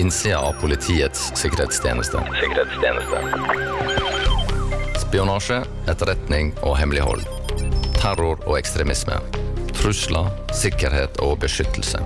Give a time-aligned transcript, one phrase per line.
[0.00, 2.18] innsida av Politiets sikkerhetstjeneste.
[2.40, 3.18] sikkerhetstjeneste.
[4.98, 7.22] Spionasje, etterretning og hemmelighold.
[8.00, 9.18] Terror og ekstremisme.
[9.76, 12.00] Trusler, sikkerhet og beskyttelse.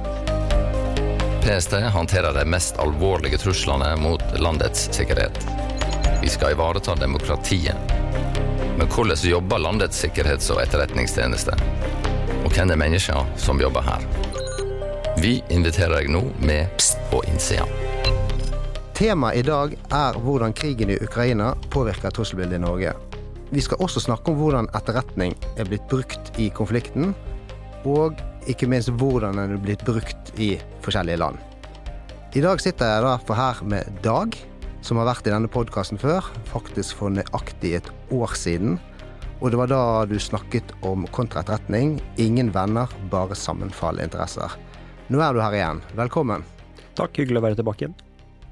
[1.44, 5.38] PST håndterer de mest alvorlige truslene mot landets sikkerhet.
[6.22, 7.76] Vi skal ivareta demokratiet.
[8.78, 11.54] Men hvordan jobber landets sikkerhets- og etterretningstjeneste?
[12.44, 14.02] Og hvem er menneskene som jobber her?
[15.22, 17.83] Vi inviterer deg nå med Pst på innsida.
[18.94, 22.92] Temaet i dag er hvordan krigen i Ukraina påvirker trusselbildet i Norge.
[23.50, 27.10] Vi skal også snakke om hvordan etterretning er blitt brukt i konflikten,
[27.82, 30.52] og ikke minst hvordan den er blitt brukt i
[30.86, 31.42] forskjellige land.
[32.38, 34.38] I dag sitter jeg derfor her med Dag,
[34.86, 38.78] som har vært i denne podkasten før, faktisk for nøyaktig et år siden.
[39.42, 41.98] Og det var da du snakket om kontraetterretning.
[42.22, 44.54] Ingen venner, bare sammenfallende interesser.
[45.10, 45.82] Nå er du her igjen.
[45.98, 46.46] Velkommen.
[46.94, 48.03] Takk, hyggelig å være tilbake igjen.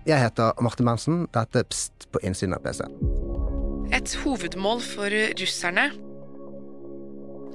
[0.06, 1.26] Jeg heter Marte Mensen.
[1.34, 2.86] Dette er Pst på innsiden av PC.
[3.92, 5.90] Et hovedmål for russerne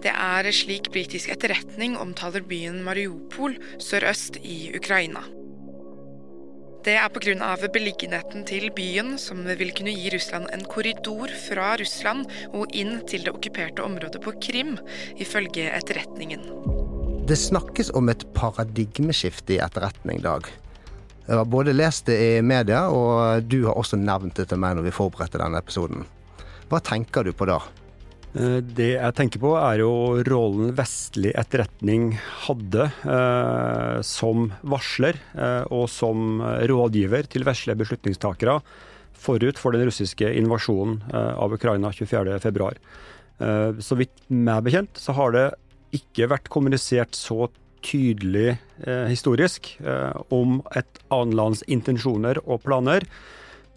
[0.04, 5.24] det er slik britisk etterretning omtaler byen Mariupol sørøst i Ukraina.
[6.86, 7.56] Det er pga.
[7.74, 13.26] beliggenheten til byen, som vil kunne gi Russland en korridor fra Russland og inn til
[13.26, 14.78] det okkuperte området på Krim,
[15.18, 16.46] ifølge etterretningen.
[17.28, 20.48] Det snakkes om et paradigmeskifte i etterretning, Dag.
[21.28, 24.78] Jeg har både lest det i media, og du har også nevnt det til meg
[24.78, 26.06] når vi forberedte denne episoden.
[26.72, 27.58] Hva tenker du på da?
[28.38, 29.92] Eh, det jeg tenker på, er jo
[30.28, 32.14] rollen vestlig etterretning
[32.48, 38.62] hadde eh, som varsler eh, og som rådgiver til vestlige beslutningstakere
[39.18, 42.72] forut for den russiske invasjonen eh, av Ukraina 24.2.
[43.40, 45.48] Eh, så vidt meg bekjent, så har det
[45.98, 47.48] ikke vært kommunisert så
[47.88, 49.74] tydelig eh, historisk
[50.34, 53.08] om et annet lands intensjoner og planer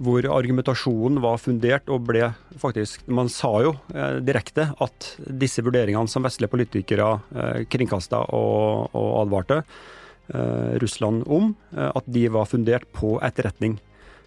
[0.00, 2.30] hvor argumentasjonen var fundert og ble
[2.60, 5.08] faktisk Man sa jo eh, direkte at
[5.42, 12.08] disse vurderingene som vestlige politikere eh, kringkasta og, og advarte eh, Russland om, eh, at
[12.08, 13.76] de var fundert på etterretning.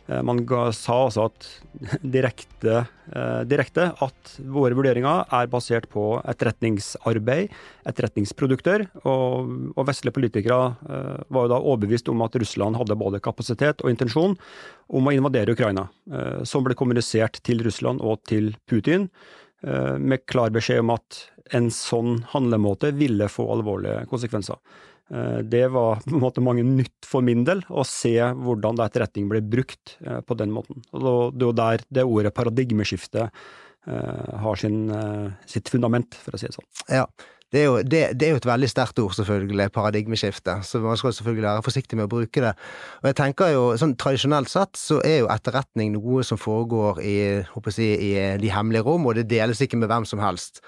[0.07, 1.47] Eh, man ga, sa altså at
[2.15, 2.83] direkte,
[3.15, 7.53] eh, direkte, at våre vurderinger er basert på etterretningsarbeid,
[7.89, 8.87] etterretningsprodukter.
[9.03, 13.83] Og, og vestlige politikere eh, var jo da overbevist om at Russland hadde både kapasitet
[13.83, 14.35] og intensjon
[14.93, 15.87] om å invadere Ukraina.
[16.45, 19.07] Som ble kommunisert til Russland og til Putin
[19.63, 21.21] med klar beskjed om at
[21.55, 24.59] en sånn handlemåte ville få alvorlige konsekvenser.
[25.11, 29.27] Eh, det var på en måte mange nytt for min del, å se hvordan etterretning
[29.31, 30.83] ble brukt eh, på den måten.
[30.95, 34.87] Og Det er jo der det ordet paradigmeskifte eh, har sin,
[35.49, 36.69] sitt fundament, for å si det sånn.
[36.87, 37.07] Ja,
[37.53, 40.97] det er, jo, det, det er, jo, et veldig sterkt ord, selvfølgelig, paradigmeskifte, så man
[40.97, 42.53] skal selvfølgelig være forsiktig med å bruke det.
[43.03, 47.17] Og jeg tenker jo, sånn Tradisjonelt sett så er jo etterretning noe som foregår i,
[47.75, 50.63] si, i de hemmelige rom, og det deles ikke med hvem som helst.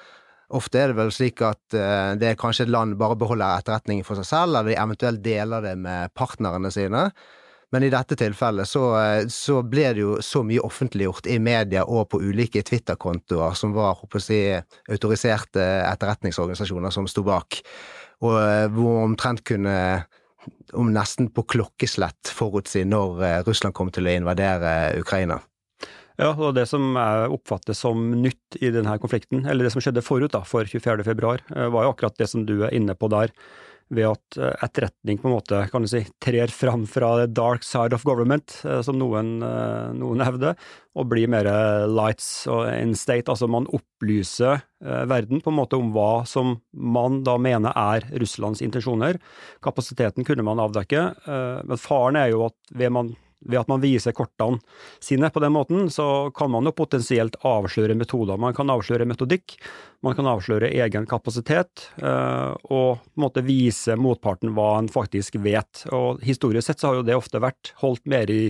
[0.56, 4.06] Ofte er det vel slik at uh, det er kanskje et land bare beholder etterretningen
[4.08, 7.10] for seg selv, eller de eventuelt deler det med partnerne sine.
[7.74, 11.84] Men i dette tilfellet så, uh, så ble det jo så mye offentliggjort i media
[11.84, 14.00] og på ulike Twitter-kontoer som var
[14.30, 17.60] jeg, autoriserte etterretningsorganisasjoner som sto bak,
[18.24, 20.06] og uh, hvor omtrent kunne
[20.78, 25.40] om nesten på klokkeslett forutsi når Russland kom til å invadere Ukraina.
[26.16, 30.32] Ja, og det som oppfattes som nytt i denne konflikten, eller det som skjedde forut
[30.32, 33.34] da, for 24.2, eh, var jo akkurat det som du er inne på der,
[33.94, 37.68] ved at eh, etterretning på en måte, kan du si, trer fram fra the dark
[37.68, 39.36] side of government, eh, som noen,
[40.00, 40.56] noen hevder,
[40.96, 41.50] og blir mer
[41.92, 43.28] lights in state.
[43.28, 48.64] Altså man opplyser verden på en måte om hva som man da mener er Russlands
[48.64, 49.20] intensjoner.
[49.66, 51.04] Kapasiteten kunne man avdekke,
[51.68, 53.12] men faren er jo at ved man
[53.46, 54.60] ved at man viser kortene
[55.04, 58.40] sine på den måten, så kan man jo potensielt avsløre metoder.
[58.42, 59.58] Man kan avsløre metodikk,
[60.06, 65.40] man kan avsløre egen kapasitet, eh, og på en måte vise motparten hva en faktisk
[65.44, 65.86] vet.
[65.96, 68.50] Og Historisk sett så har jo det ofte vært holdt mer i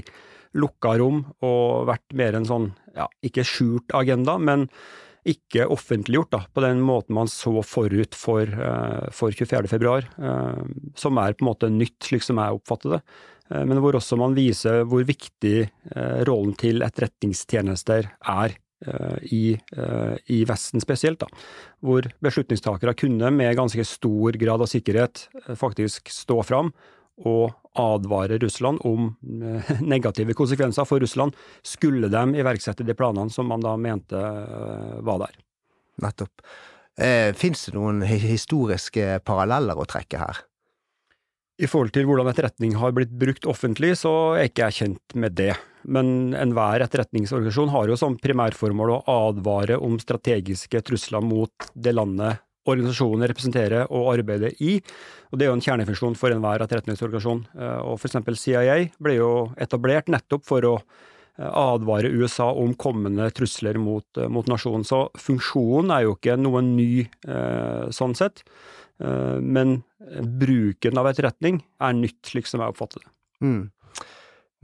[0.56, 4.70] lukka rom, og vært mer en sånn, ja, ikke skjult agenda, men
[5.26, 9.66] ikke offentliggjort da, på den måten man så forut for, uh, for 24.
[9.72, 10.62] februar, uh,
[10.98, 13.02] som er på en måte nytt, slik som jeg oppfatter det.
[13.52, 18.58] Eh, men hvor også man viser hvor viktig eh, rollen til etterretningstjenester er
[18.88, 19.46] eh, i,
[20.34, 21.30] i, Vesten spesielt, da.
[21.86, 25.28] hvor beslutningstakere kunne med ganske stor grad av sikkerhet
[25.60, 26.74] faktisk stå fram
[27.26, 29.14] og advare Russland om
[29.96, 34.20] negative konsekvenser for Russland, skulle de iverksette de planene som man da mente
[35.06, 35.38] var der.
[36.04, 36.44] Nettopp.
[37.00, 40.44] Eh, Fins det noen historiske paralleller å trekke her?
[41.56, 45.38] I forhold til hvordan etterretning har blitt brukt offentlig, så er ikke jeg kjent med
[45.40, 45.54] det.
[45.88, 52.42] Men enhver etterretningsorganisasjon har jo som primærformål å advare om strategiske trusler mot det landet
[52.70, 54.78] organisasjonen representerer og arbeider i.
[55.32, 57.44] Og Det er jo en kjernefunksjon for enhver etterretningsorganisasjon.
[57.60, 59.32] Eh, og eksempel CIA ble jo
[59.62, 64.86] etablert nettopp for å eh, advare USA om kommende trusler mot, eh, mot nasjonen.
[64.88, 67.06] Så funksjonen er jo ikke noe ny
[67.94, 68.44] sånn sett.
[69.04, 69.80] Eh, men
[70.40, 73.10] bruken av etterretning er nytt, slik som jeg oppfatter det.
[73.46, 73.64] Mm.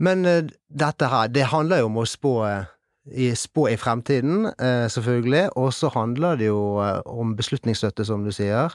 [0.02, 2.32] Men uh, dette her, det handler jo om å spå,
[3.12, 4.48] i, spå i fremtiden,
[4.90, 5.44] selvfølgelig.
[5.60, 6.62] Og så handler det jo
[7.06, 8.74] om beslutningsstøtte, som du sier.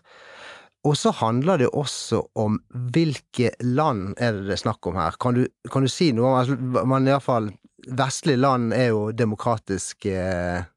[0.88, 2.59] Og så handler det også om
[2.95, 5.18] hvilke land er det det er snakk om her.
[5.19, 5.44] Kan du,
[5.74, 7.50] kan du si noe om altså, Man iallfall
[7.85, 10.18] vestlige land er jo demokratiske,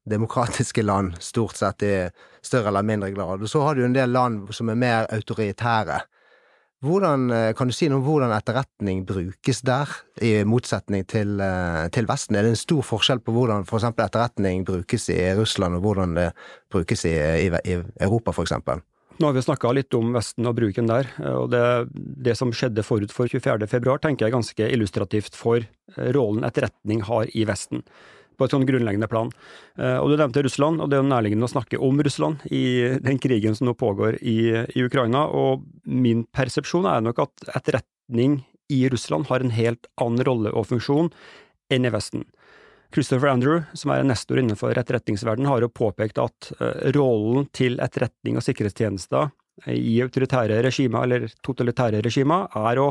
[0.05, 1.95] demokratiske land, stort sett i
[2.45, 3.43] større eller mindre grad.
[3.43, 6.01] Og så har du en del land som er mer autoritære.
[6.81, 7.27] Hvordan,
[7.57, 9.91] kan du si noe om hvordan etterretning brukes der,
[10.25, 11.35] i motsetning til,
[11.93, 12.39] til Vesten?
[12.39, 13.91] Er det en stor forskjell på hvordan f.eks.
[13.91, 16.31] etterretning brukes i Russland, og hvordan det
[16.73, 18.81] brukes i, i, i Europa, eksempel?
[19.21, 21.61] Nå har vi snakka litt om Vesten og bruken der, og det,
[21.93, 23.67] det som skjedde forut for 24.
[23.69, 27.83] februar, tenker jeg er ganske illustrativt for eh, rollen etterretning har i Vesten,
[28.41, 29.29] på et sånn grunnleggende plan.
[29.77, 32.65] Eh, og Du nevnte Russland, og det er nærliggende å snakke om Russland i
[32.97, 34.39] den krigen som nå pågår i,
[34.73, 35.27] i Ukraina.
[35.29, 38.41] og Min persepsjon er nok at etterretning
[38.73, 41.13] i Russland har en helt annen rolle og funksjon
[41.69, 42.25] enn i Vesten.
[42.95, 47.79] Christopher Andrew, som er en nestor innenfor etterretningsverden, har jo påpekt at uh, rollen til
[47.83, 49.31] etterretning og sikkerhetstjenester
[49.71, 52.89] i autoritære regimer, eller totalitære regimer, er å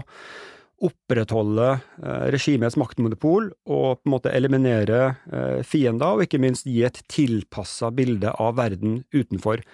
[0.88, 5.16] opprettholde uh, regimets maktmonopol og på en måte eliminere
[5.68, 9.66] fiender, og ikke minst gi et tilpassa bilde av verden utenfor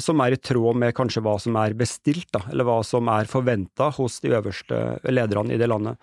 [0.00, 3.28] som er i tråd med kanskje hva som er bestilt, da, eller hva som er
[3.28, 4.78] forventa hos de øverste
[5.10, 5.98] lederne i det landet.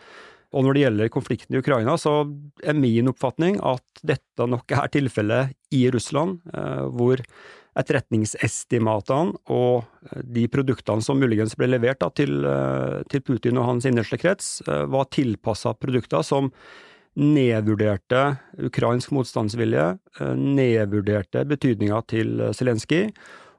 [0.51, 2.25] Og når det gjelder konflikten i Ukraina, så
[2.63, 7.23] er min oppfatning at dette nok er tilfellet i Russland, eh, hvor
[7.79, 9.85] etterretningsestimatene og
[10.27, 14.59] de produktene som muligens ble levert da, til, eh, til, Putin og hans innerste krets,
[14.67, 16.51] eh, var tilpassa produkter som
[17.15, 19.99] nedvurderte ukrainsk motstandsvilje,
[20.39, 23.09] nedvurderte betydninga til Zelenskyj,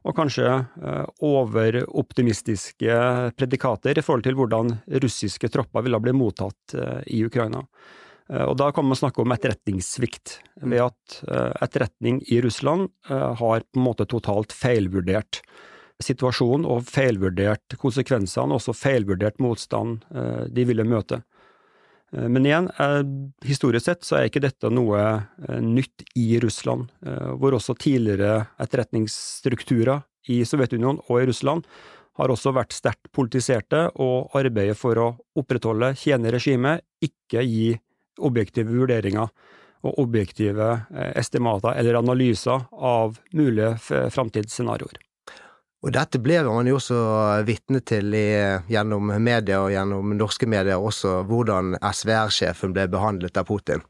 [0.02, 2.94] og kanskje eh, overoptimistiske
[3.38, 7.62] predikater i forhold til hvordan russiske tropper ville bli mottatt eh, i Ukraina.
[8.28, 11.18] Eh, og Da kan man snakke om etterretningssvikt, ved at
[11.62, 15.42] etterretning i Russland har på en måte totalt feilvurdert
[16.02, 20.02] situasjonen og feilvurdert konsekvensene, og også feilvurdert motstand
[20.50, 21.20] de ville møte.
[22.16, 23.02] Eh, men igjen, eh,
[23.48, 26.90] historisk sett så er ikke dette noe eh, nytt i Russland,
[27.38, 31.66] hvor også tidligere etterretningsstrukturer i Sovjetunionen og i Russland
[32.20, 35.08] har også vært sterkt politiserte og arbeidet for å
[35.40, 37.72] opprettholde, tjene regimet, ikke gi
[38.20, 39.32] objektive vurderinger
[39.82, 40.68] og objektive
[41.16, 43.72] estimater eller analyser av mulige
[44.12, 45.00] framtidsscenarioer.
[45.82, 46.96] Og dette ble man jo også
[47.42, 48.28] vitne til i,
[48.70, 53.82] gjennom media og gjennom norske medier også, hvordan SVR-sjefen ble behandlet av Putin.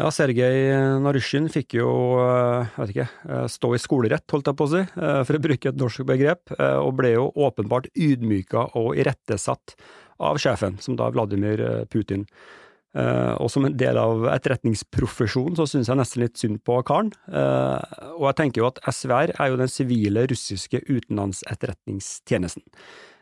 [0.00, 0.72] Ja, Sergej
[1.04, 3.08] Narysjin fikk jo, jeg vet ikke,
[3.52, 6.94] stå i skolerett, holdt jeg på å si, for å bruke et norsk begrep, og
[6.98, 9.76] ble jo åpenbart ydmyka og irettesatt
[10.18, 12.24] av sjefen, som da Vladimir Putin.
[12.90, 17.12] Uh, og som en del av etterretningsprofesjonen så synes jeg nesten litt synd på karen.
[17.30, 17.78] Uh,
[18.16, 22.66] og jeg tenker jo at SVR er jo den sivile russiske utenlandsetterretningstjenesten.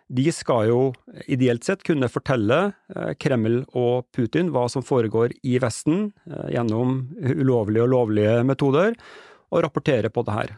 [0.08, 0.80] De skal jo
[1.28, 6.08] ideelt sett kunne fortelle uh, Kreml og Putin hva som foregår i Vesten
[6.48, 8.96] gjennom ulovlige og lovlige metoder,
[9.52, 10.50] og rapportere på det her.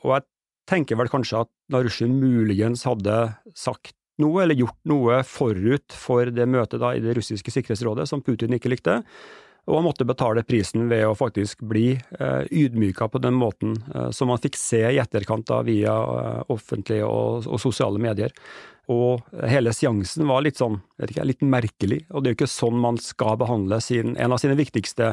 [0.00, 0.24] og jeg
[0.70, 3.16] tenker vel kanskje at Narusjin muligens hadde
[3.52, 8.22] sagt noe, eller gjort noe forut for det møtet da i det russiske sikkerhetsrådet som
[8.24, 9.00] Putin ikke likte,
[9.70, 14.08] og han måtte betale prisen ved å faktisk bli eh, ydmyka på den måten eh,
[14.10, 18.34] som man fikk se i etterkant da via eh, offentlige og, og, sosiale medier.
[18.90, 22.50] Og hele seansen var litt sånn, vet ikke, litt merkelig, og det er jo ikke
[22.50, 25.12] sånn man skal behandle sin, en av sine viktigste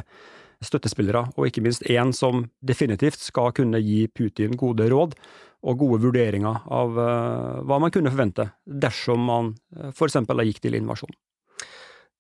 [0.65, 5.13] støttespillere, og ikke minst en som definitivt skal kunne gi Putin gode råd
[5.60, 9.54] og gode vurderinger av uh, hva man kunne forvente dersom man
[9.96, 11.12] for eksempel gikk til invasjon.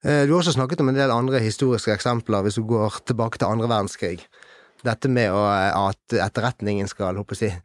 [0.03, 3.39] Eh, du har også snakket om en del andre historiske eksempler hvis du går tilbake
[3.39, 4.23] til andre verdenskrig.
[4.83, 7.57] Dette med at etterretningen skal, håper jeg,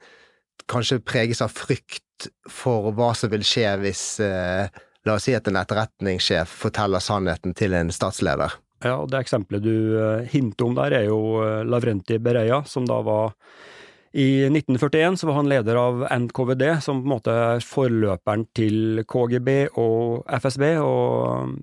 [0.71, 4.03] kanskje preges av frykt for hva som vil skje hvis
[5.05, 8.55] La oss si at en etterretningssjef forteller sannheten til en statsleder.
[8.85, 9.75] Ja, og Det eksempelet du
[10.33, 11.19] hinter om der, er jo
[11.69, 13.35] Lavrenti Bereia, som da var
[14.15, 19.01] I 1941 så var han leder av NKVD, som på en måte er forløperen til
[19.11, 19.49] KGB
[19.83, 21.57] og FSB, og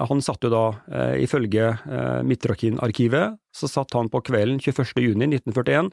[0.00, 5.04] han satt jo da, eh, ifølge eh, Mitrakin-arkivet, så satt han på kvelden 21.
[5.04, 5.92] juni 1941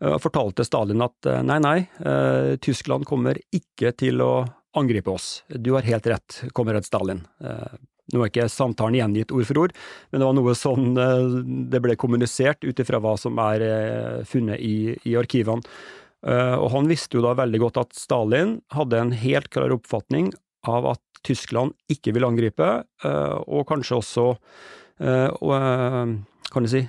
[0.00, 1.78] eh, og fortalte Stalin at nei, nei,
[2.64, 4.32] Tyskland kommer ikke til å
[4.78, 5.44] angripe oss.
[5.50, 7.22] Du har helt rett, kommer Stalin.
[8.14, 9.76] Nå er ikke samtalen gjengitt ord for ord,
[10.10, 10.94] men det var noe sånn
[11.72, 15.64] det ble kommunisert ut ifra hva som er eh, funnet i, i arkivene.
[16.26, 20.32] Eh, og han visste jo da veldig godt at Stalin hadde en helt klar oppfatning
[20.68, 22.66] av at Tyskland ikke ville angripe,
[23.50, 24.24] og kanskje også
[24.98, 26.82] kan si,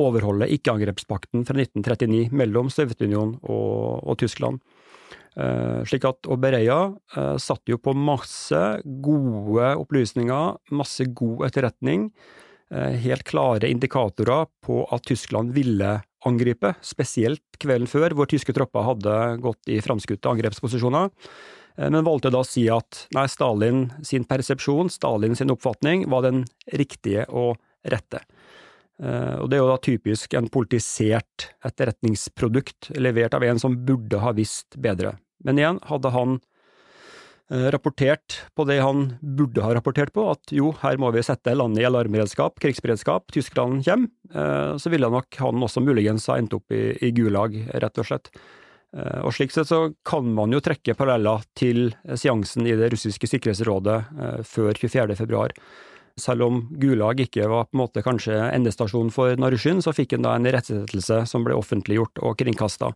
[0.00, 4.64] overholde ikke-angrepspakten fra 1939 mellom Sovjetunionen og, og Tyskland.
[5.34, 8.58] Uh, slik at Obereya uh, satt jo på masse
[9.02, 12.06] gode opplysninger, masse god etterretning,
[12.70, 18.86] uh, helt klare indikatorer på at Tyskland ville angripe, spesielt kvelden før, hvor tyske tropper
[18.86, 21.10] hadde gått i framskutte angrepsposisjoner,
[21.74, 26.44] men valgte da å si at nei, Stalin sin persepsjon, Stalin sin oppfatning, var den
[26.70, 28.22] riktige og rette.
[29.02, 34.30] Og Det er jo da typisk en politisert etterretningsprodukt, levert av en som burde ha
[34.38, 35.16] visst bedre.
[35.44, 36.38] Men igjen, hadde han
[37.52, 41.54] eh, rapportert på det han burde ha rapportert på, at jo, her må vi sette
[41.56, 46.56] landet i alarmberedskap, krigsberedskap, Tyskland kommer, eh, så ville nok han også muligens ha endt
[46.56, 48.32] opp i, i Gulag, rett og slett.
[48.96, 53.28] Eh, og slik sett så kan man jo trekke paralleller til seansen i det russiske
[53.30, 53.98] sikkerhetsrådet
[54.48, 55.18] før 24.
[55.20, 55.52] februar.
[56.20, 60.26] Selv om Gulag ikke var på en måte kanskje endestasjon for Narushin, så fikk han
[60.26, 62.92] da en irettesettelse som ble offentliggjort og kringkasta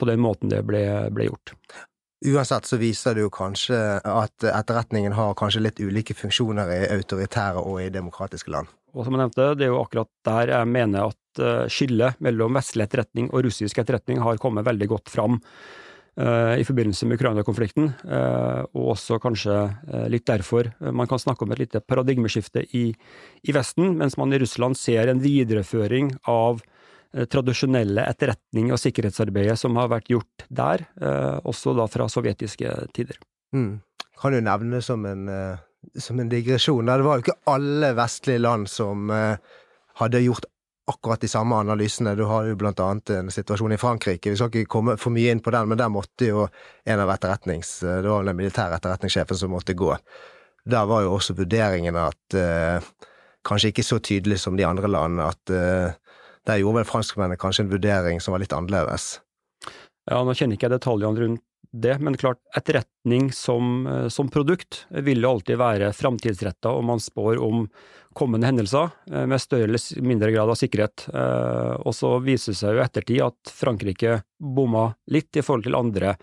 [0.00, 1.52] på den måten det ble, ble gjort.
[2.24, 7.60] Uansett så viser det jo kanskje at etterretningen har kanskje litt ulike funksjoner i autoritære
[7.60, 8.70] og i demokratiske land.
[8.94, 12.56] Og som jeg nevnte, det er jo akkurat der jeg mener at eh, skillet mellom
[12.56, 15.40] vestlig etterretning og russisk etterretning har kommet veldig godt fram.
[16.16, 21.42] Eh, i forbindelse med Ukraina-konflikten, eh, og også kanskje eh, litt derfor man kan snakke
[21.42, 22.84] om et lite paradigmeskifte i,
[23.42, 26.62] i Vesten, mens man i Russland ser en videreføring av
[27.30, 30.82] tradisjonelle etterretning og sikkerhetsarbeidet som har vært gjort der,
[31.46, 33.20] også da fra sovjetiske tider.
[33.54, 33.76] Mm.
[34.18, 35.28] Kan du nevne som en,
[35.94, 40.50] som en digresjon, det var jo ikke alle vestlige land som hadde gjort
[40.90, 42.14] akkurat de samme analysene.
[42.14, 44.30] Du har jo blant annet en situasjon i Frankrike.
[44.30, 46.46] Vi skal ikke komme for mye inn på den, men der måtte jo
[46.84, 47.78] en av etterretnings...
[47.80, 49.94] Det var den militære etterretningssjefen som måtte gå.
[50.64, 52.92] Der var jo også vurderingen at eh,
[53.44, 55.96] Kanskje ikke så tydelig som de andre landene, at eh,
[56.48, 59.18] der gjorde vel franskmennene kanskje en vurdering som var litt annerledes.
[60.08, 64.84] Ja, nå kjenner ikke jeg detaljene rundt det, men klart, etterretning som, eh, som produkt
[64.88, 67.66] vil jo alltid være framtidsretta, og man spår om
[68.14, 71.06] kommende hendelser eh, med større eller mindre grad av sikkerhet.
[71.14, 75.78] Eh, og så viser det seg jo ettertid at Frankrike bomma litt i forhold til
[75.78, 76.16] andre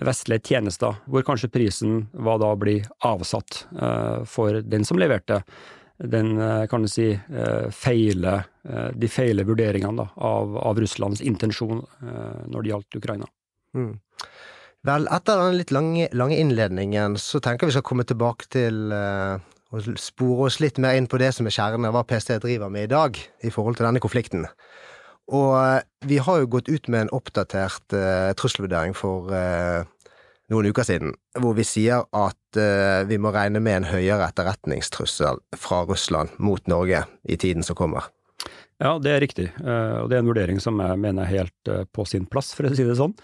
[0.00, 3.56] vestlige tjenester, hvor kanskje prisen var da å bli avsatt
[4.30, 5.42] for den som leverte
[5.98, 6.30] den,
[6.70, 7.10] kan du si,
[7.74, 8.36] feile,
[8.94, 13.28] de feile vurderingene da, av, av, Russlands intensjon når det gjaldt Ukraina.
[13.76, 13.92] Mm.
[14.88, 18.94] Vel, etter den litt lange, lange, innledningen, så tenker vi skal komme tilbake til
[19.70, 22.72] og spore oss litt mer inn på det som er kjernen av hva PST driver
[22.72, 24.46] med i dag i forhold til denne konflikten.
[25.30, 29.30] Og uh, vi har jo gått ut med en oppdatert uh, trusselvurdering for
[30.50, 32.58] noen uker siden, hvor vi sier at
[33.06, 38.08] vi må regne med en høyere etterretningstrussel fra Russland mot Norge i tiden som kommer.
[38.82, 42.08] Ja, det er riktig, og det er en vurdering som jeg mener er helt på
[42.10, 43.14] sin plass, for å si det sånn.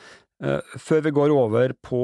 [0.44, 2.02] Eh, før vi går over på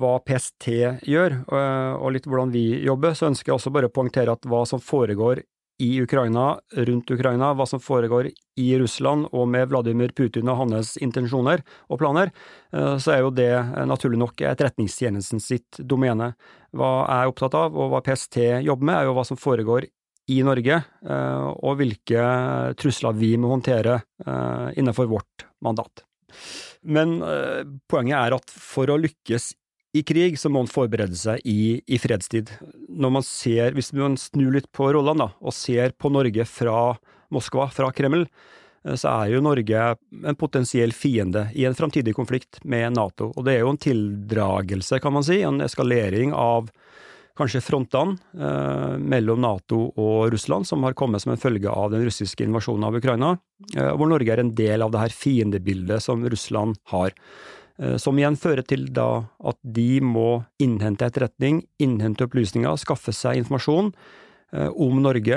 [0.00, 0.70] hva PST
[1.04, 4.48] gjør, eh, og litt hvordan vi jobber, så ønsker jeg også bare å poengtere at
[4.48, 5.42] hva som foregår
[5.78, 6.56] i Ukraina,
[6.88, 11.60] rundt Ukraina, hva som foregår i Russland og med Vladimir Putin og hans intensjoner
[11.92, 12.32] og planer,
[12.72, 13.52] eh, så er jo det
[13.86, 16.32] naturlig nok etterretningstjenesten sitt domene.
[16.72, 19.90] Hva jeg er opptatt av, og hva PST jobber med, er jo hva som foregår
[20.28, 22.20] i Norge, og hvilke
[22.76, 23.94] trusler vi må håndtere
[24.76, 26.04] innenfor vårt mandat.
[26.82, 29.52] Men uh, poenget er at for å lykkes
[29.96, 32.52] i krig, så må man forberede seg i, i fredstid.
[32.88, 36.94] Når man ser, Hvis man snur litt på rollene og ser på Norge fra
[37.34, 38.26] Moskva, fra Kreml,
[38.84, 43.32] eh, så er jo Norge en potensiell fiende i en framtidig konflikt med Nato.
[43.34, 46.70] Og det er jo en tildragelse, kan man si, en eskalering av
[47.38, 52.04] kanskje frontene eh, mellom Nato og Russland, som har kommet som en følge av den
[52.06, 53.34] russiske invasjonen av Ukraina,
[53.74, 57.14] eh, hvor Norge er en del av det her fiendebildet som Russland har.
[57.78, 63.42] Eh, som igjen fører til da at de må innhente etterretning, innhente opplysninger, skaffe seg
[63.42, 63.94] informasjon
[64.48, 65.36] om Norge,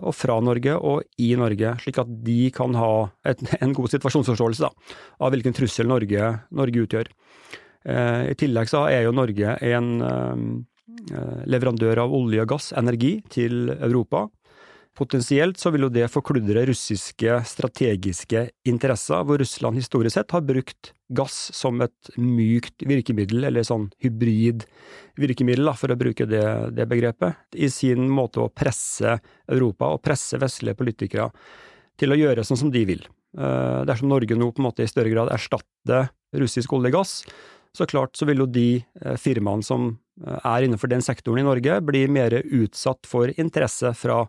[0.00, 4.64] og fra Norge og i Norge, slik at de kan ha et, en god situasjonsforståelse
[4.64, 7.10] da, av hvilken trussel Norge, Norge utgjør.
[7.84, 9.92] I tillegg så er jo Norge en
[11.50, 14.26] leverandør av olje og gass, energi, til Europa.
[15.00, 20.90] Potensielt så vil jo det forkludre russiske strategiske interesser, hvor Russland historisk sett har brukt
[21.14, 24.66] gass som et mykt virkemiddel, eller sånn hybrid
[25.20, 26.44] virkemiddel, for å bruke det,
[26.76, 29.16] det begrepet, i sin måte å presse
[29.48, 31.30] Europa og presse vestlige politikere
[32.00, 33.06] til å gjøre sånn som de vil.
[33.38, 37.14] Eh, dersom Norge nå på en måte i større grad erstatter russisk olje og gass,
[37.76, 41.46] så klart så vil jo de eh, firmaene som eh, er innenfor den sektoren i
[41.46, 44.24] Norge, blir mer utsatt for interesse fra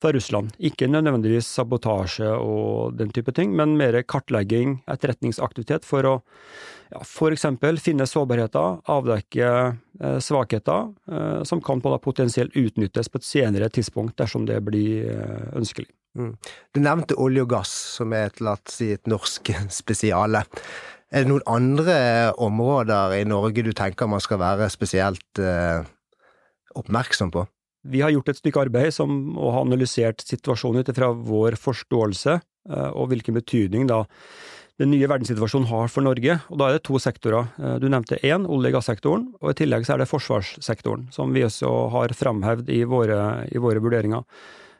[0.00, 0.52] fra Russland.
[0.62, 6.14] Ikke nødvendigvis sabotasje og den type ting, men mer kartlegging, etterretningsaktivitet for å
[6.92, 13.20] ja, eksempel finne sårbarheter, avdekke eh, svakheter eh, som kan på da potensielt utnyttes på
[13.20, 15.90] et senere tidspunkt dersom det blir eh, ønskelig.
[16.18, 16.32] Mm.
[16.74, 20.46] Du nevnte olje og gass, som er et, si, et norsk spesiale.
[21.08, 21.98] Er det noen andre
[22.36, 25.80] områder i Norge du tenker man skal være spesielt eh,
[26.76, 27.46] oppmerksom på?
[27.88, 32.34] Vi har gjort et stykke arbeid som, og har analysert situasjonen ut fra vår forståelse,
[32.68, 34.02] eh, og hvilken betydning da
[34.78, 36.36] den nye verdenssituasjonen har for Norge.
[36.52, 37.48] Og Da er det to sektorer.
[37.56, 41.32] Eh, du nevnte én, olje- og gassektoren, og i tillegg så er det forsvarssektoren, som
[41.32, 44.28] vi også har framhevd i våre, i våre vurderinger.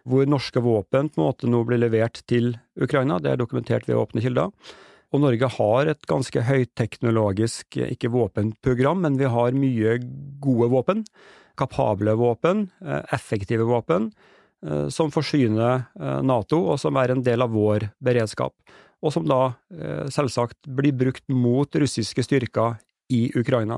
[0.04, 3.96] Hvor norske våpen på en måte nå blir levert til Ukraina, det er dokumentert ved
[3.96, 4.52] åpne kilder.
[5.08, 9.96] Og Norge har et ganske høyteknologisk, ikke våpenprogram, men vi har mye
[10.44, 11.04] gode våpen
[11.58, 14.12] kapable våpen, eh, effektive våpen,
[14.66, 18.54] eh, som forsyner eh, Nato, og som er en del av vår beredskap.
[18.98, 19.52] Og som da
[20.10, 22.80] selvsagt blir brukt mot russiske styrker
[23.14, 23.76] i Ukraina.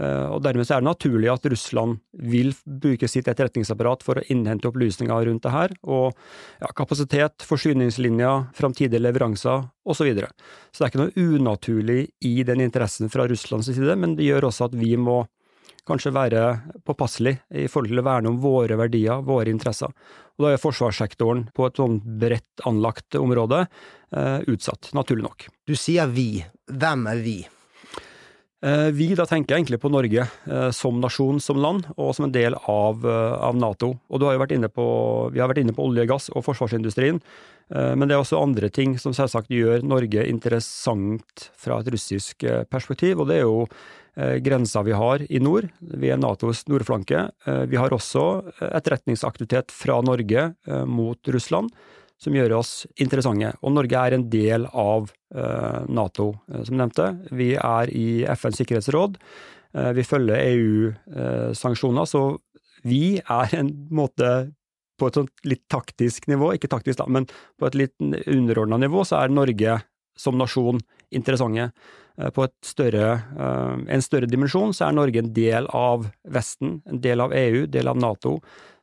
[0.00, 5.26] Og Dermed er det naturlig at Russland vil bruke sitt etterretningsapparat for å innhente opplysninger
[5.28, 6.16] rundt det her, og
[6.62, 10.00] ja, kapasitet, forsyningslinjer, framtidige leveranser osv.
[10.02, 10.32] Så, videre.
[10.72, 14.48] så det er ikke noe unaturlig i den interessen fra Russlands side, men det gjør
[14.48, 15.20] også at vi må
[15.88, 16.42] kanskje være
[16.86, 19.90] påpasselig i forhold til å verne om våre verdier, våre interesser.
[20.38, 25.48] Og Da er forsvarssektoren på et sånn bredt anlagt område eh, utsatt, naturlig nok.
[25.66, 26.44] Du sier vi.
[26.70, 27.36] Hvem er vi?
[28.62, 32.34] Eh, vi, da tenker egentlig på Norge eh, som nasjon, som land, og som en
[32.34, 33.96] del av, eh, av Nato.
[34.06, 34.38] Og har
[34.70, 34.86] på,
[35.32, 37.20] Vi har vært inne på olje, gass og forsvarsindustrien,
[37.72, 43.22] men det er også andre ting som selvsagt gjør Norge interessant fra et russisk perspektiv,
[43.22, 43.62] og det er jo
[44.44, 45.70] grensa vi har i nord.
[45.80, 47.30] Vi er Natos nordflanke.
[47.70, 50.50] Vi har også etterretningsaktivitet fra Norge
[50.84, 51.72] mot Russland,
[52.22, 53.50] som gjør oss interessante.
[53.66, 56.28] Og Norge er en del av Nato,
[56.62, 57.08] som nevnte.
[57.34, 59.16] Vi er i FNs sikkerhetsråd.
[59.96, 62.22] Vi følger EU-sanksjoner, så
[62.86, 64.52] vi er en måte
[65.00, 67.26] på et sånt litt taktisk nivå, ikke taktisk da, men
[67.58, 67.94] på et litt
[68.30, 69.80] underordna nivå, så er Norge
[70.18, 70.80] som nasjon
[71.14, 71.70] interessante.
[72.18, 77.00] Eh, på større, eh, en større dimensjon så er Norge en del av Vesten, en
[77.00, 78.38] del av EU, del av Nato,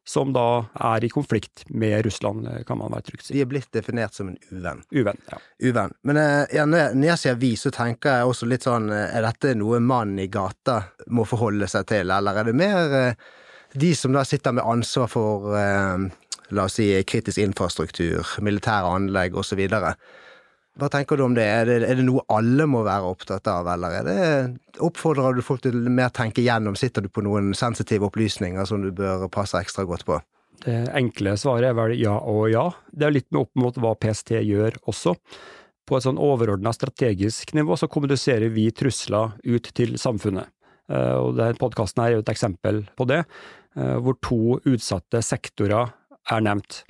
[0.07, 3.35] som da er i konflikt med Russland, eh, kan man være trygt si.
[3.38, 4.81] De er blitt definert som en uvenn.
[4.95, 5.41] Uvenn, ja.
[5.69, 5.93] Uvenn.
[6.07, 6.21] Men
[6.53, 10.23] ja, når jeg sier vi, så tenker jeg også litt sånn, er dette noe mannen
[10.23, 10.81] i gata
[11.13, 13.13] må forholde seg til, eller er det mer
[13.77, 15.53] de som da sitter med ansvar for,
[16.49, 19.62] la oss si, kritisk infrastruktur, militære anlegg osv.?
[20.79, 21.43] Hva tenker du om det?
[21.43, 21.77] Er, det?
[21.89, 24.17] er det noe alle må være opptatt av, eller er det,
[24.86, 26.77] oppfordrer du folk til mer tenke gjennom?
[26.79, 30.19] Sitter du på noen sensitive opplysninger som du bør passe ekstra godt på?
[30.63, 32.67] Det enkle svaret er vel ja og ja.
[32.91, 35.15] Det er litt med opp mot hva PST gjør også.
[35.88, 40.51] På et sånn overordna strategisk nivå så kommuniserer vi trusler ut til samfunnet.
[40.89, 43.23] Eh, og denne Podkasten er jo et eksempel på det,
[43.75, 45.93] eh, hvor to utsatte sektorer
[46.29, 46.84] er nevnt.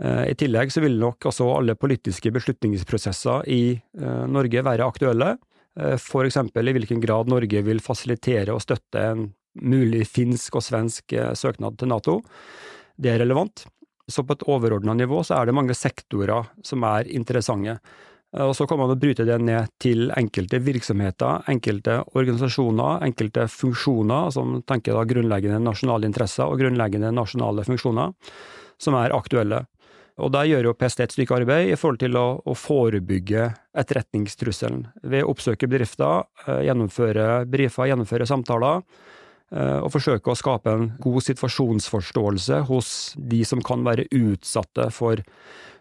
[0.00, 5.34] Eh, I tillegg så vil nok også alle politiske beslutningsprosesser i eh, Norge være aktuelle,
[5.76, 9.26] eh, for eksempel i hvilken grad Norge vil fasilitere og støtte en
[9.60, 12.20] mulig finsk og svensk søknad til Nato.
[12.94, 13.64] Det er relevant.
[14.10, 17.74] Så på et overordna nivå så er det mange sektorer som er interessante.
[18.38, 24.60] Og så kan man bryte det ned til enkelte virksomheter, enkelte organisasjoner, enkelte funksjoner, som
[24.70, 28.14] tenker da grunnleggende nasjonale interesser og grunnleggende nasjonale funksjoner,
[28.78, 29.64] som er aktuelle.
[30.18, 34.84] Og der gjør jo PST et stykke arbeid i forhold til å, å forebygge etterretningstrusselen
[35.06, 38.82] ved å oppsøke bedrifter, eh, gjennomføre brifer, gjennomføre samtaler,
[39.54, 45.22] eh, og forsøke å skape en god situasjonsforståelse hos de som kan være utsatte for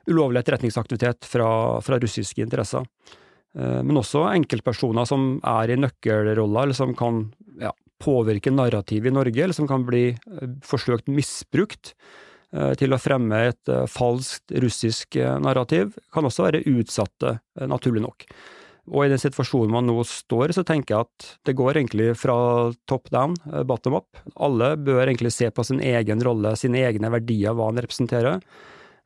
[0.10, 1.50] ulovlig etterretningsaktivitet fra,
[1.86, 2.88] fra russiske interesser.
[3.58, 7.26] Eh, men også enkeltpersoner som er i nøkkelroller, eller som kan
[7.60, 10.13] ja, påvirke narrativet i Norge, eller som kan bli
[10.63, 11.96] forsøkt misbrukt
[12.50, 17.36] til å fremme et falskt russisk narrativ, kan også være utsatte,
[17.70, 18.26] naturlig nok.
[18.90, 22.36] Og i den situasjonen man nå står, så tenker jeg at det går egentlig fra
[22.90, 24.18] top down, eh, bottom up.
[24.36, 28.42] Alle bør egentlig se på sin egen rolle, sine egne verdier, hva han representerer,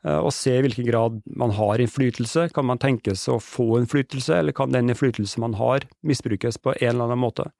[0.05, 2.51] eh, og se i hvilken grad man har innflytelse.
[2.53, 6.95] Kan man tenkes å få innflytelse, eller kan den innflytelse man har, misbrukes på en
[6.95, 7.51] eller annen måte?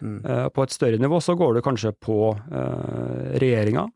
[0.00, 0.24] Mm.
[0.24, 2.36] Eh, på et større nivå så går det kanskje på
[3.40, 3.88] regjeringa,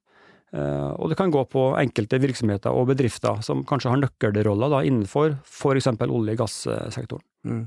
[0.54, 5.88] og det kan gå på enkelte virksomheter og bedrifter som kanskje har nøkkelroller innenfor f.eks.
[6.06, 7.24] olje- og gassektoren.
[7.44, 7.64] Mm.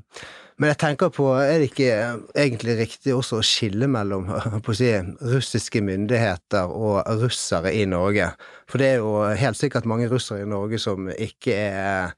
[0.57, 1.91] Men jeg tenker på, er det ikke
[2.33, 4.25] egentlig riktig også å skille mellom
[4.57, 4.89] å si,
[5.33, 8.31] russiske myndigheter og russere i Norge?
[8.69, 12.15] For det er jo helt sikkert mange russere i Norge som ikke er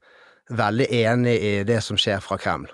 [0.50, 2.70] veldig enig i det som skjer fra Kreml.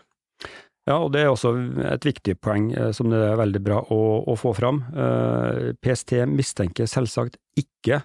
[0.87, 1.51] Ja, og det er også
[1.91, 4.85] et viktig poeng eh, som det er veldig bra å, å få fram.
[4.95, 8.05] Eh, PST mistenker selvsagt ikke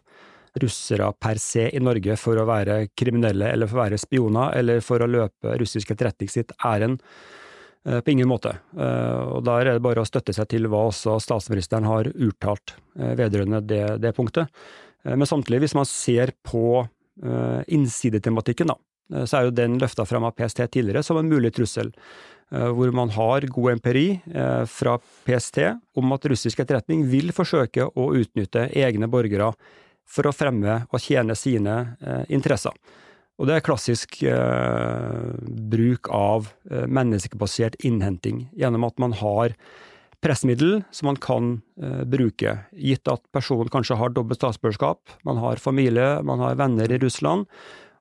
[0.61, 4.81] russere per se i Norge for å være kriminelle eller for å være spioner eller
[4.83, 7.05] for å løpe russisk etterretning sitt ærend.
[7.85, 8.55] Eh, på ingen måte.
[8.73, 13.61] Og Der er det bare å støtte seg til hva også statsministeren har uttalt vedrørende
[13.61, 14.49] det, det punktet.
[15.05, 16.83] Men samtidig, hvis man ser på
[17.73, 18.75] innsidetematikken, da,
[19.25, 21.89] så er jo den løfta fram av PST tidligere som en mulig trussel,
[22.51, 24.05] hvor man har god empiri
[24.67, 25.61] fra PST
[25.95, 29.53] om at russisk etterretning vil forsøke å utnytte egne borgere
[30.11, 32.75] for å fremme og tjene sine eh, interesser.
[33.39, 35.31] Og det er klassisk eh,
[35.71, 39.55] bruk av eh, menneskebasert innhenting, gjennom at man har
[40.21, 45.63] pressmiddel som man kan eh, bruke, gitt at personen kanskje har dobbelt statsborgerskap, man har
[45.63, 47.47] familie, man har venner i Russland,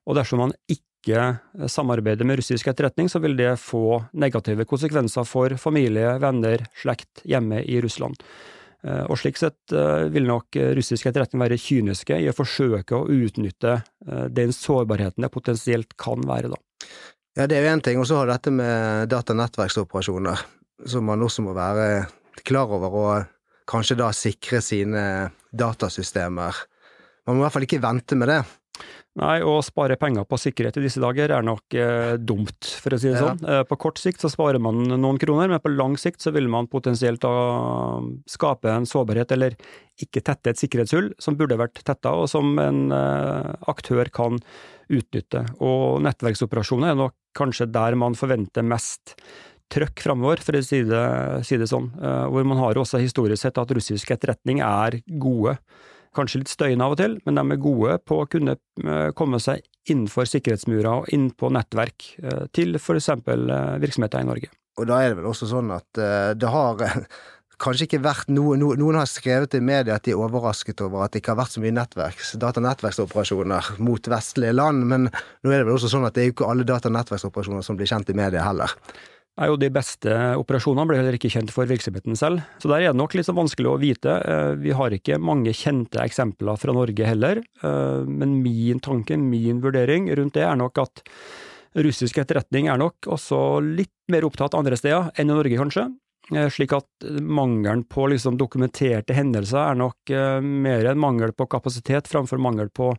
[0.05, 5.25] og dersom man ikke eh, samarbeider med russisk etterretning, så vil det få negative konsekvenser
[5.27, 8.21] for familie, venner, slekt hjemme i Russland.
[8.81, 13.09] Eh, og slik sett eh, vil nok russisk etterretning være kyniske i å forsøke å
[13.13, 16.61] utnytte eh, den sårbarheten det potensielt kan være, da.
[17.37, 20.41] Ja, det er jo én ting, og så har du dette med datanettverksoperasjoner,
[20.89, 22.07] som man også må være
[22.47, 25.03] klar over, og kanskje da sikre sine
[25.55, 26.65] datasystemer.
[27.27, 28.41] Man må i hvert fall ikke vente med det.
[29.19, 32.99] Nei, å spare penger på sikkerhet i disse dager er nok eh, dumt, for å
[33.01, 33.25] si det ja.
[33.25, 33.41] sånn.
[33.43, 36.47] Eh, på kort sikt så sparer man noen kroner, men på lang sikt så vil
[36.51, 37.33] man potensielt da
[38.31, 39.57] skape en sårbarhet, eller
[39.99, 44.39] ikke tette et sikkerhetshull som burde vært tetta, og som en eh, aktør kan
[44.91, 45.43] utnytte.
[45.59, 49.17] Og nettverksoperasjoner er nok kanskje der man forventer mest
[49.71, 51.05] trøkk framover, for å si det,
[51.47, 51.91] si det sånn.
[51.99, 55.59] Eh, hvor man har også historisk sett at russisk etterretning er gode
[56.15, 59.41] kanskje litt støyende av og til, men de er gode på å kunne eh, komme
[59.41, 63.11] seg innenfor sikkerhetsmurer og inn på nettverk eh, til f.eks.
[63.11, 64.51] Eh, virksomheter i Norge.
[64.79, 65.99] Og da er det vel også sånn at
[66.39, 66.79] det har
[67.61, 71.05] kanskje ikke vært noe, no, Noen har skrevet i media at de er overrasket over
[71.05, 75.61] at det ikke har vært så mye nettverks, datanettverksoperasjoner mot vestlige land, men nå er
[75.61, 78.17] det vel også sånn at det er jo ikke alle datanettverksoperasjoner som blir kjent i
[78.17, 78.79] media heller
[79.39, 82.43] er jo de beste operasjonene, ble heller ikke kjent for virksomheten selv.
[82.61, 84.17] Så der er det nok litt så vanskelig å vite.
[84.19, 89.63] Eh, vi har ikke mange kjente eksempler fra Norge heller, eh, men min tanke, min
[89.63, 91.03] vurdering rundt det er nok at
[91.79, 95.87] russisk etterretning er nok også litt mer opptatt andre steder enn i Norge, kanskje.
[96.35, 100.11] Eh, slik at mangelen på liksom dokumenterte hendelser er nok
[100.43, 102.91] mer en mangel på kapasitet framfor mangel på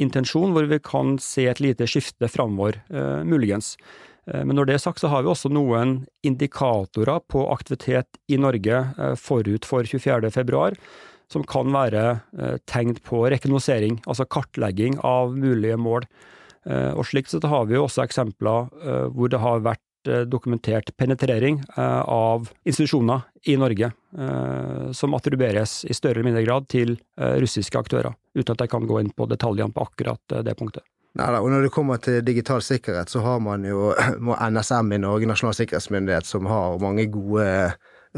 [0.00, 2.78] intensjon, hvor vi kan se et lite skifte framover,
[3.26, 3.74] muligens.
[4.26, 8.38] Eh, men når det er sagt, så har vi også noen indikatorer på aktivitet i
[8.40, 10.32] Norge eh, forut for 24.
[10.34, 10.76] februar,
[11.30, 12.04] som kan være
[12.38, 16.08] eh, tegn på rekognosering, altså kartlegging av mulige mål.
[16.68, 18.66] Og slik sett har vi jo også eksempler
[19.16, 23.88] hvor det har vært dokumentert penetrering av institusjoner i Norge,
[24.92, 29.00] som attribueres i større eller mindre grad til russiske aktører, uten at jeg kan gå
[29.00, 30.84] inn på detaljene på akkurat det punktet.
[31.18, 33.90] Neida, og når det kommer til digital sikkerhet, så har man jo
[34.54, 37.46] NSM i Norge, Nasjonal sikkerhetsmyndighet, som har mange gode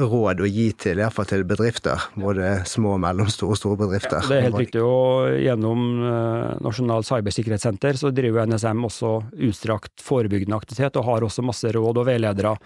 [0.01, 2.01] råd å gi til, iallfall til bedrifter.
[2.21, 4.23] Både små, mellomstore og store bedrifter.
[4.23, 4.85] Ja, det er helt riktig.
[4.85, 9.13] Og gjennom uh, Nasjonal cybersikkerhetssenter så driver NSM også
[9.49, 12.57] utstrakt forebyggende aktivitet, og har også masse råd og veiledere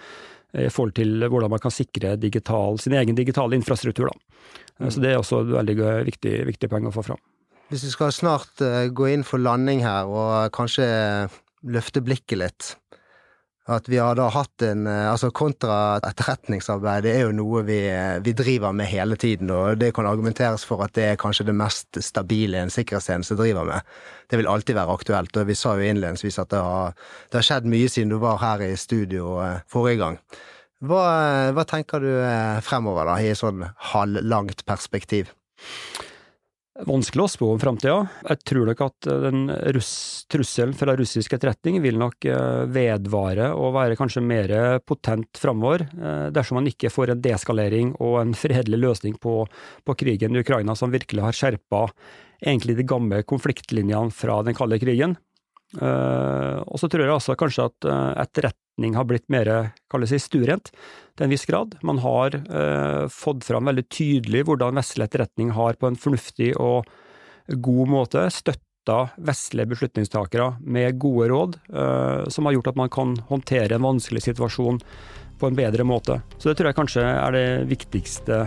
[0.57, 4.13] i forhold til hvordan man kan sikre digital, sin egen digitale infrastruktur.
[4.13, 4.47] Da.
[4.79, 4.91] Mm.
[4.91, 7.21] Så det er også et veldig viktig, viktig poeng å få fram.
[7.67, 10.87] Hvis vi skal snart uh, gå inn for landing her, og kanskje
[11.67, 12.69] løfte blikket litt
[13.67, 18.37] At vi har da hatt en uh, Altså kontraetterretningsarbeid er jo noe vi, uh, vi,
[18.39, 21.99] driver med hele tiden, og det kan argumenteres for at det er kanskje det mest
[22.07, 23.95] stabile en sikkerhetstjeneste driver med.
[24.31, 26.95] Det vil alltid være aktuelt, og vi sa jo innledningsvis at det har,
[27.33, 29.41] det har skjedd mye siden du var her i studio
[29.73, 30.21] forrige gang.
[30.87, 31.03] Hva,
[31.57, 32.11] hva tenker du
[32.63, 35.33] fremover, da, i et sånn halvlangt perspektiv?
[36.85, 38.03] Vanskelig å spå om framtida.
[38.29, 42.27] Jeg tror nok at den russ, trusselen fra russisk etterretning vil nok
[42.69, 44.53] vedvare og være kanskje mer
[44.85, 45.87] potent framover,
[46.37, 49.39] dersom man ikke får en deskalering og en fredelig løsning på,
[49.89, 51.87] på krigen i Ukraina som virkelig har skjerpa
[52.45, 55.17] egentlig de gamle konfliktlinjene fra den kalde krigen.
[55.77, 59.51] Uh, og så tror jeg også kanskje at uh, etterretning har blitt mer
[59.93, 61.77] kalles stuerent til en viss grad.
[61.87, 66.89] Man har uh, fått fram veldig tydelig hvordan vestlig etterretning har på en fornuftig og
[67.47, 68.65] god måte støtta
[69.27, 71.55] vestlige beslutningstakere med gode råd,
[72.31, 74.79] som har gjort at man kan håndtere en vanskelig situasjon
[75.39, 76.21] på en bedre måte.
[76.39, 78.39] Så det tror jeg kanskje er det viktigste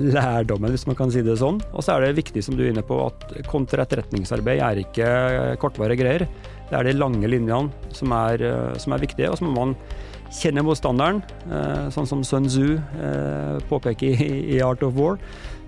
[0.00, 1.60] lærdommen, hvis man kan si det sånn.
[1.72, 5.10] Og så er det viktig, som du er inne på, at kontraetterretningsarbeid er ikke
[5.62, 6.26] kortvarige greier.
[6.66, 9.76] Det er de lange linjene som er, eh, som er viktige, og så må man
[10.34, 15.20] kjenne motstanderen, eh, sånn som Sun Tzu eh, påpeker i, Art of War,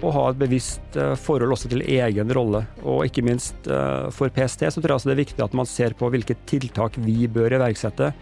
[0.03, 2.65] og ha et bevisst forhold også til egen rolle.
[2.85, 3.67] Og ikke minst
[4.15, 7.27] for PST så tror jeg det er viktig at man ser på hvilke tiltak vi
[7.27, 8.13] bør iverksette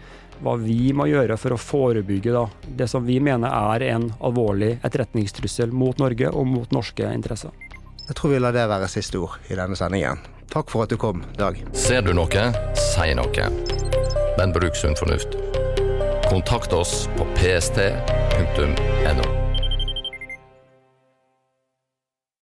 [0.41, 2.45] hva vi må gjøre for å forebygge da,
[2.81, 7.53] det som vi mener er en alvorlig etterretningstrussel mot Norge og mot norske interesser.
[8.07, 10.36] Jeg tror vi lar det være siste ord i denne sendingen.
[10.49, 11.65] Takk for at du kom, Dag.
[11.73, 13.49] Ser du noe, si noe.
[14.37, 15.35] Men bruk sunn fornuft.
[16.29, 19.46] Kontakt oss på pst.no.